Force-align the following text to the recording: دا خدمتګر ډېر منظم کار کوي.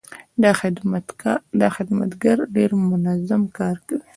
دا 1.59 1.67
خدمتګر 1.79 2.37
ډېر 2.55 2.71
منظم 2.89 3.41
کار 3.57 3.75
کوي. 3.87 4.01